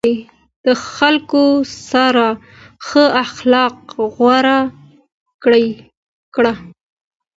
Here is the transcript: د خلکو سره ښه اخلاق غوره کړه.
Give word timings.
د 0.65 0.67
خلکو 0.95 1.43
سره 1.91 2.25
ښه 2.87 3.05
اخلاق 3.25 3.75
غوره 4.15 4.59
کړه. 6.33 6.53